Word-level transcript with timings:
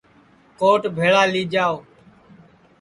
کوٹ 0.59 0.81
بھیݪا 0.97 1.23
لی 1.33 1.43
جاو 1.53 1.73